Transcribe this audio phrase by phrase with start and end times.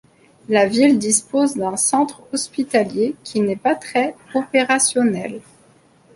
[0.49, 5.41] La ville dispose d'un centre hospitalier qui n'est pas très opérationnel.